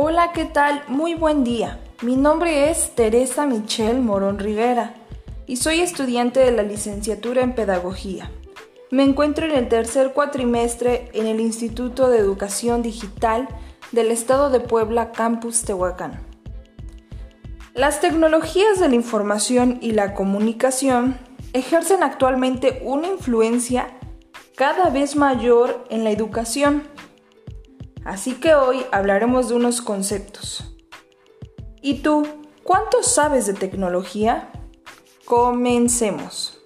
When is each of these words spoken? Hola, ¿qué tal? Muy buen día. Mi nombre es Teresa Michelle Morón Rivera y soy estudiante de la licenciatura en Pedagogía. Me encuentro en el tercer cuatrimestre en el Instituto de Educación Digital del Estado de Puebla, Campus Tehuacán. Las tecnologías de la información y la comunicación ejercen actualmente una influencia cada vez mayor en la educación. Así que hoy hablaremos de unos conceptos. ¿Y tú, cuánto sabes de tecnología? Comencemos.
Hola, 0.00 0.30
¿qué 0.32 0.44
tal? 0.44 0.84
Muy 0.86 1.14
buen 1.14 1.42
día. 1.42 1.80
Mi 2.02 2.14
nombre 2.14 2.70
es 2.70 2.94
Teresa 2.94 3.46
Michelle 3.46 3.98
Morón 3.98 4.38
Rivera 4.38 4.94
y 5.44 5.56
soy 5.56 5.80
estudiante 5.80 6.38
de 6.38 6.52
la 6.52 6.62
licenciatura 6.62 7.42
en 7.42 7.56
Pedagogía. 7.56 8.30
Me 8.92 9.02
encuentro 9.02 9.44
en 9.44 9.50
el 9.50 9.66
tercer 9.66 10.12
cuatrimestre 10.12 11.10
en 11.14 11.26
el 11.26 11.40
Instituto 11.40 12.10
de 12.10 12.18
Educación 12.18 12.80
Digital 12.80 13.48
del 13.90 14.12
Estado 14.12 14.50
de 14.50 14.60
Puebla, 14.60 15.10
Campus 15.10 15.62
Tehuacán. 15.62 16.24
Las 17.74 18.00
tecnologías 18.00 18.78
de 18.78 18.90
la 18.90 18.94
información 18.94 19.78
y 19.80 19.90
la 19.90 20.14
comunicación 20.14 21.18
ejercen 21.54 22.04
actualmente 22.04 22.82
una 22.84 23.08
influencia 23.08 23.88
cada 24.54 24.90
vez 24.90 25.16
mayor 25.16 25.84
en 25.90 26.04
la 26.04 26.12
educación. 26.12 26.84
Así 28.08 28.36
que 28.36 28.54
hoy 28.54 28.86
hablaremos 28.90 29.50
de 29.50 29.54
unos 29.54 29.82
conceptos. 29.82 30.64
¿Y 31.82 32.00
tú, 32.00 32.26
cuánto 32.62 33.02
sabes 33.02 33.46
de 33.46 33.52
tecnología? 33.52 34.50
Comencemos. 35.26 36.57